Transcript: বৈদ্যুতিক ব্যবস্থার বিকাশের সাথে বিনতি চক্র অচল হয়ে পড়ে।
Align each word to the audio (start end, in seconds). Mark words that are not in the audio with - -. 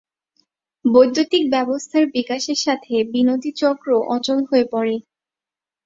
বৈদ্যুতিক 0.85 1.43
ব্যবস্থার 1.49 2.05
বিকাশের 2.15 2.59
সাথে 2.65 2.93
বিনতি 3.13 3.51
চক্র 3.57 3.87
অচল 4.15 4.39
হয়ে 4.49 4.65
পড়ে। 4.71 4.95